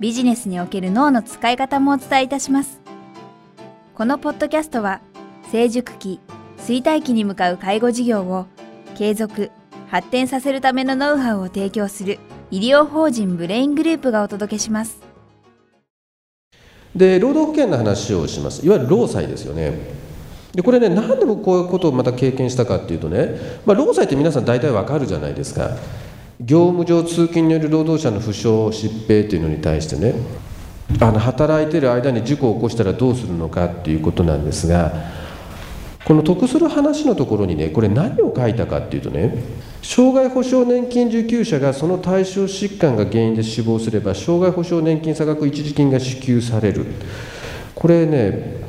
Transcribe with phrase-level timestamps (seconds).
[0.00, 2.80] ビジネスにおける脳の使い方もお伝えいたします。
[3.94, 5.02] このポッドキャストは、
[5.52, 6.20] 成熟期、
[6.56, 8.46] 衰退期に向かう介護事業を
[8.96, 9.50] 継続、
[9.88, 12.18] 発展させるためのノウハウを提供する
[12.50, 15.02] 医療法人ブレイングループがお届けします。
[16.96, 18.64] で、労働保険の話をします。
[18.64, 19.74] いわゆる労災ですよね。
[20.54, 25.76] でこれね、なんで僕こういうことをまた経験したかっていうとね、まあ、労災って皆さん大体わかるじゃないですか。
[26.40, 30.14] 業務上通勤による労働者の負傷疾病というのに対してね
[31.00, 34.92] あの働いてる間に事故を起こしたらどうするのかっていうことなんですが
[36.04, 39.34] この得する話のところにねこれ何を書いたかっていうとね
[39.82, 46.86] 障害保障年金受給者がその対象疾患が原因で死亡すれば障害保障年金差額一時金が支給される。
[47.74, 48.60] これね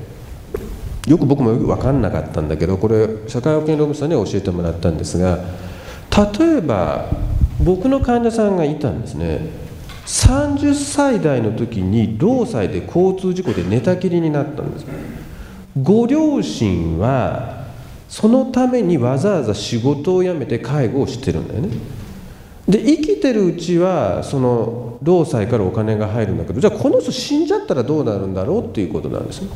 [1.06, 5.40] よく僕もよく分かんなかったんだけどこれ社会保険労務士さんに教えてもらったんですが
[6.40, 7.10] 例えば
[7.64, 9.50] 僕の患者さんがいたんですね。
[10.06, 14.86] 30歳代の時に労災で交通事故で寝たきりになったんです。
[15.82, 17.66] ご両親は
[18.10, 21.70] そのためにわざわざ仕事を辞めて介護をしてるんだよね。
[22.68, 29.50] で生きてるうちはその労災からお金が入るんだけどじゃあこの人死んじゃったらどうなるんだろうっていうことなんですね。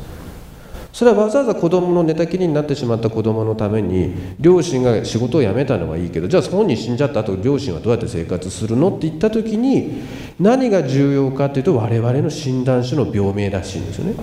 [0.96, 8.88] それはわざわざ子供の寝たきりになってしまった子供のために両親が仕事を辞めたのはいいけどじゃあ本人死んじゃった後両親はどうやって生活するの？
[8.88, 10.04] って言った時に
[10.40, 14.14] 何が重要かっていうと我々の診断書の病名らしいんですよね。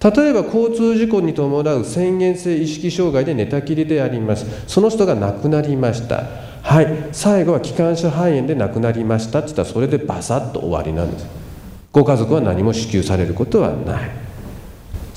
[0.00, 4.46] 例えば交通事故に伴う宣言性意識障害で寝たきりであります。
[4.68, 6.26] その人が亡くなりました。
[6.62, 7.08] はい。
[7.10, 11.26] 最後は気管支肺炎で亡くなりましたって言ったらそれでバサッと終わりなんです。
[11.90, 14.27] ご家族は何も支給されることはない。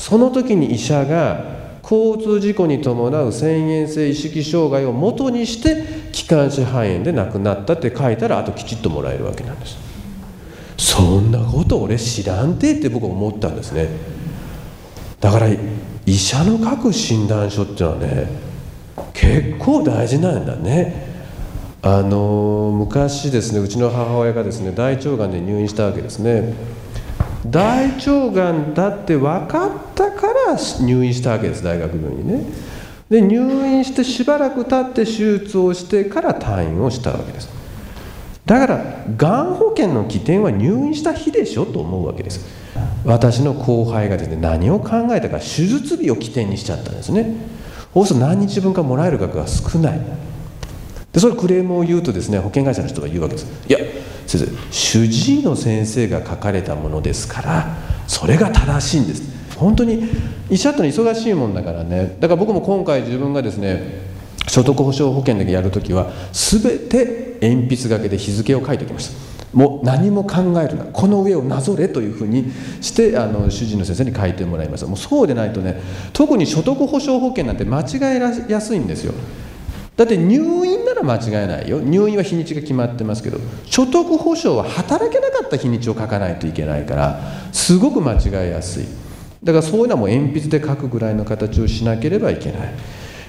[0.01, 1.45] その時に医者が
[1.83, 9.77] 交通事故に伴う遷延性意識障害をもとにして気管支肺炎で亡くなったって書いたらあときちっともらえるわけなんです。
[10.75, 13.89] そんなこと俺知らんてって僕思ったんですね。
[15.19, 15.47] だから
[16.07, 18.27] 医者の書く診断書っていうのはね
[19.13, 21.11] 結構大事なんだね。
[21.83, 26.55] あの昔ですねうちの母親がですね大腸がんで入院したわけですね。
[27.45, 32.45] 大腸がんだって分かったから入院したわけです大学病院にね。
[33.09, 37.49] で入院してしばらく経って手術をしてから退院をしたわけです。
[38.45, 42.45] だからがん保険の起点は入院した日でしょと思うわけです。
[43.03, 47.35] 私の後輩がですね何を考えたか手術日を起点にしちゃったんですね。
[47.93, 49.99] そうすると何日分かもらえる額が少ない。
[51.11, 53.47] でそれクレームを言うとですね保険会社の人が言うわけです。
[53.67, 53.79] いや
[54.37, 57.77] 先生主治医の先生が書かれたものですから
[58.07, 59.23] それが正しいんです。
[59.57, 60.09] 本当に
[60.49, 62.15] 医者ってのは忙しいもんだからね。
[62.19, 64.09] だから僕も今回自分がですね
[64.47, 69.31] 所得保障保険だけやるときは全て鉛筆書けで日付を書いておきました。
[69.53, 70.85] もう何も考えるな。
[70.85, 74.87] この上をなぞれというふうにしてあの主治医の先生に書いてもらいました。
[74.87, 75.79] もうそうでないとね
[76.13, 79.13] 特に所得保障保険なんて間違えやすいんですよ。
[79.97, 81.79] だって入院なら間違いないよ。
[81.79, 87.19] 入院は日にちが決まってますけど所得保障は働けなかった日にちを書かないといけないから
[87.51, 88.85] すごく間違いやすい。
[89.43, 92.73] だからそういうのはもう鉛筆で書くぐらいの形をしなければいけない。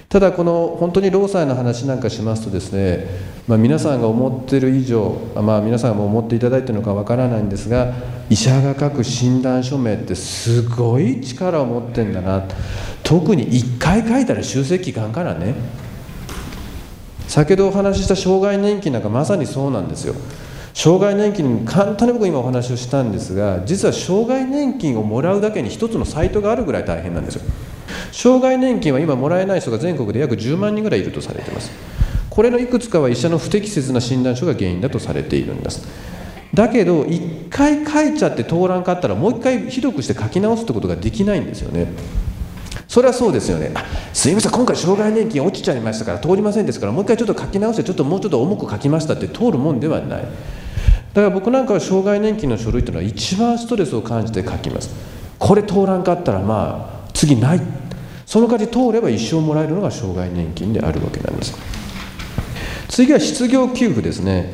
[0.08, 3.06] ただこの本当に労災の話なんかしますとですね、
[3.48, 7.94] まあ、皆さんが思ってる以上、まあ、皆さんも思っていただいてるのかわからないんですが
[8.28, 12.44] 医者が書く診断書名ってすごい力を持ってんだな。
[13.02, 15.54] 特に1回書いたら修正期間からね。
[17.32, 20.14] 先ほどお話しした障害年金なんかまさにそうなんですよ。
[20.74, 27.42] 障害年金簡単に僕今お話をしたんですが実は障害年金をもらうだけに一つのサイトがあるぐらい大変なんですよ。
[28.12, 31.70] 障害年金は今もらえない人が全国で約10万人ぐらいいるとされています。
[32.28, 35.88] これのいくつかは医者の不適切な診断書が原因だとされているんです。
[36.52, 41.86] だけど1回書いちゃって通らんかったらもう1回ひどくして書き直すってことができないんですよね。
[42.92, 43.70] それはそうですよね。
[43.74, 50.20] あすいません今回障害年金落ちちゃいましたから通りませんですからもう一回ちょっと書き直してちょっともうちょっと重く書きましたって通るもんではない。
[50.20, 50.30] だか
[51.14, 54.90] ら僕なんかは障害年金の書類というのは一番ストレスを感じて書きます。
[55.38, 57.62] これ通らんかったらまあ次ない。
[58.26, 61.56] その代わり通れば一生もらえるのが障害年金であるわけなんです。
[62.90, 64.52] 次は失業給付ですね。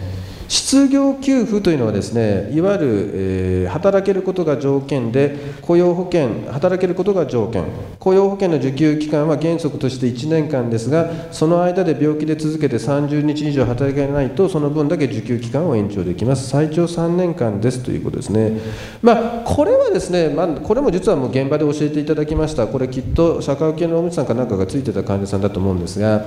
[0.48, 7.64] 失業給付というのはですねいわゆる、えー、働けることが条件で雇用保険働けることが条件。
[7.98, 16.48] 雇用保険の受給期間は原則として1年間ですがその間で病気で続けて30日以上働けないとその分だけ受給期間を延長できます。
[16.48, 18.58] 最長3年間ですということですね。
[19.02, 22.66] まあこれはですね、まあ、これも実はもう現場で教えていただきました。
[22.66, 26.24] これきっと社会保険労務士さんかなんかがついてた患者さんだと思うんですが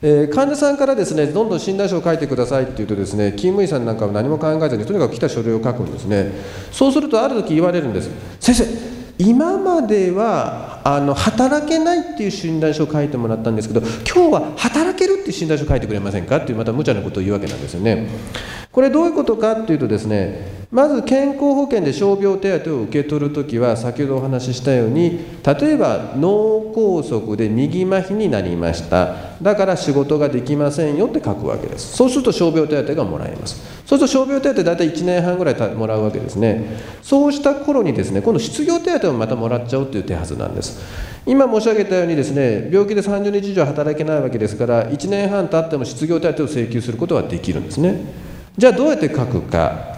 [0.00, 6.30] えー、患者さんからですねどんどん診断書を書いてくださいって言うとですね勤務医さんなんかは何も考えずにとにかく来た書類を書くんですね。
[6.70, 8.10] そうするとある時言われるんです。
[8.38, 8.64] 先生
[9.18, 16.36] 今まではあの働けないっていう診断書を書いてもらったんですけど今日は働けるっていう診断書を書いてくれませんか？
[16.36, 18.06] っていうまた無茶なことを言うわけなんですよね。
[18.72, 29.14] これどういうことかっていうとですねまず健康保険で傷病手当を受け取るときは先ほどお話ししたように例えば脳梗塞で右麻痺になりました。
[29.40, 31.96] だから仕事ができませんよって書くわけです。
[31.96, 33.56] そうすると傷病手当がもらえます。
[33.86, 36.76] そうすると傷病手当大体1年半ぐらいもらうわけですね。
[37.02, 40.78] そうした頃にですね今度失業手当をまたもらっちゃうという手はずなんです。
[41.24, 48.27] 今申し上げたようにですね病気で30日以上働けないわけですから1年半経っても失業手当を請求することはできるんですね。
[48.58, 49.96] じゃあどうやって書くか。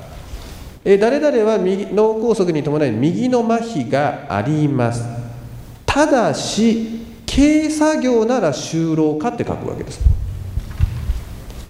[0.84, 5.02] え誰々は右脳梗塞に伴い右の麻痺があります。
[5.86, 10.00] ただし軽作業なら就労かって書くわけです。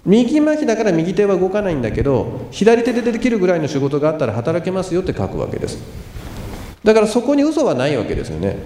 [0.05, 5.77] 右麻痺だから右手は動かないんだけど左手でできるぐらいの仕事があったら働けますよって書くわけです。
[6.83, 8.57] だからそこに嘘はないわけですよね。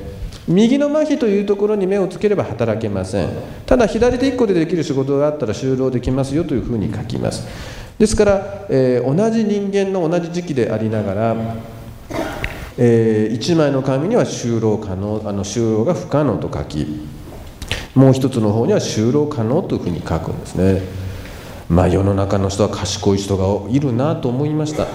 [0.48, 3.30] 右の麻痺というところに目をつければ働けません。
[3.68, 7.85] ただ左手1個でできる仕事があったら就労できますよというふうに書きます。
[7.98, 11.36] ですから、えー、同じ人間の同じ時期でありながら、
[12.78, 17.08] えー、1枚の紙には就労可能あの就労が不可能と書き
[17.94, 20.82] もう一つの方には就労可能というふうに書くんですね。
[21.70, 24.86] まあ世の中の人は賢い人がいるなと思いました。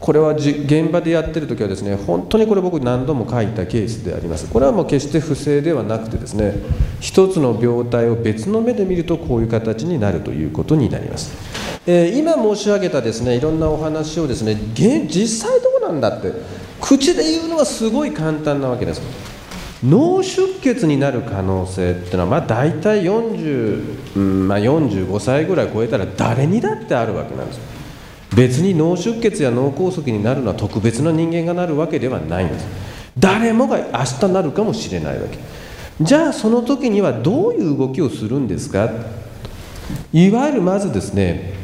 [0.00, 4.50] これは現場でやってる時はですね本当にこれ僕何度も書いたケースであります。
[4.50, 6.54] これはもう決して不正ではなくてですね
[6.98, 11.49] 一つの病態を別の目で見るとこういう形になるということになります。
[11.86, 16.32] えー、今申し上げたですねいろんなお話をですね実際どうなんだって
[16.80, 19.02] 口で言うのはすごい簡単なわけです。
[19.82, 27.60] 脳出血になる可能性っていうのはまあ大体40、うんまあ、45歳ぐらい超えたら誰にだってあるわけなんです。
[28.36, 32.66] 別に脳出血や脳梗塞になるのは特別な人間がなるわけではないんです。
[33.18, 35.38] 誰もが明日なるかもしれないわけ。
[36.00, 38.90] じゃあその時にはどういう動きをするんですか？
[40.12, 41.54] いわゆるまずですね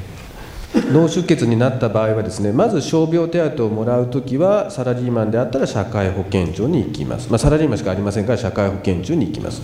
[0.74, 9.62] 脳出血になった場合はですねまず傷病手当をもらうときはサラリーマンであったら社会保険庁に行きます、まあ、サラリーマンしかありませんから社会保険庁に行きます。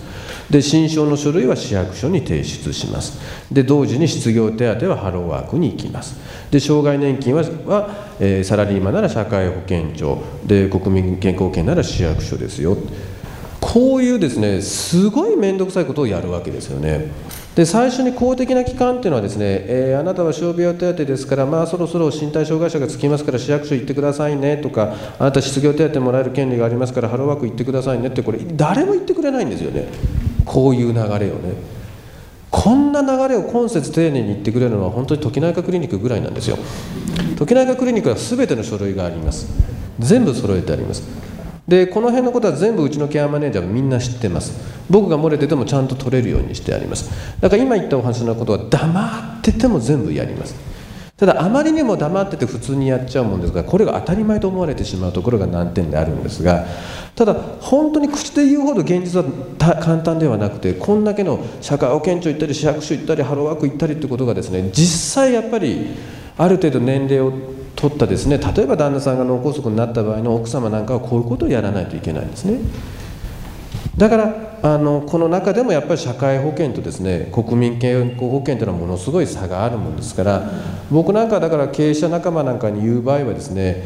[0.49, 3.19] で新症の書類は市役所に提出します。
[3.51, 6.15] で同時に失業手当はハローワークに行きます。
[6.51, 7.89] で障害年金はは、
[8.19, 12.77] えー、サラリーマンなら社会保険庁で国民健康保険なら市役所ですよ。
[13.59, 17.07] こういうですねすごい面倒くさいことをやるわけですよね。
[17.55, 29.87] で最初に公的な機関というのはですね、えー、あなたは傷病手当ですから、まあ、そろそろ身体障害者がつきますから市役所行ってくださいねとかあなた失業手当もらえる権利がありますからハローワーク行ってくださいねってこれ誰も言ってくれないんですよね。
[30.45, 31.53] こういう流れをね。
[32.49, 36.57] こんな流れを今節丁寧に言ってくれるのは本当に時内科クリニックぐらいなんですよ。
[37.35, 39.47] 時内科クリニックは全ての書類があります。
[39.99, 41.03] 全部揃えてあります。
[41.67, 44.83] でこの辺のことは全部うちのケアマネージャーはみんな知ってます。
[44.89, 47.09] 僕が漏れててもちゃんと取れるようにしてあります。
[47.39, 50.73] だから今言ったお話のことは黙ってても全部やります。
[51.15, 56.65] ただあまりにも黙ってて普通にやっちゃうもんですがこれが当たり前と思われてしまうところが難点であるんですが
[57.15, 59.25] ただ本当に口で言うほど現実は
[59.79, 65.91] 簡単ではなくてこんだけの社会保険庁行ったり市役所行ったりハローワーク行ったりってことがですね実際やっぱり
[66.35, 67.31] ある程度年齢を
[67.83, 68.37] 取ったですね。
[68.37, 72.59] 例えば旦那さんが脳梗塞になった場合の奥様なんかはこういうことをやらないといけないんですね。
[73.97, 80.49] だからあのこの中でもやっぱり社会保険とですね国民健康保険というのはものすごい差があるもんですから
[80.89, 83.83] 僕なんかだから経営者仲間なんかに言う場合はですね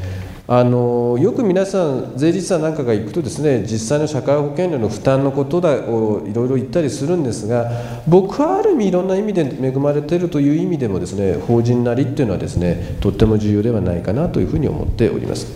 [0.49, 7.69] あのよく皆さん税理士さんなんかが行くとですね実際の社会保険料の負担のことだをいろいろ言ったりするんですが
[8.07, 15.47] 僕はある意味いろんな意味で恵まれているという意味でもですね法人なりっていうのはですねとっても重要ではないかなというふうに思っております。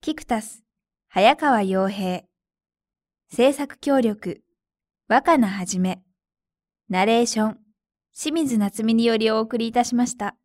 [0.00, 0.62] キクタス、
[1.08, 2.22] 早川洋平、
[3.32, 4.42] 制作協力、
[5.08, 6.00] 若菜はじめ、
[6.88, 7.58] ナレーション、
[8.16, 10.36] 清水夏美によりお送りいたしました。